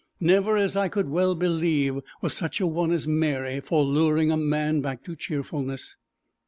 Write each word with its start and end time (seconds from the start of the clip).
Never, 0.19 0.57
as 0.57 0.75
I 0.75 0.87
could 0.89 1.09
well 1.09 1.35
believe, 1.35 1.99
was 2.21 2.33
such 2.33 2.59
a 2.59 2.65
one 2.65 2.91
as 2.91 3.07
Mary 3.07 3.59
for 3.59 3.83
luring 3.85 4.31
a 4.31 4.35
man 4.35 4.81
back 4.81 5.03
to 5.03 5.15
cheerfulness. 5.15 5.95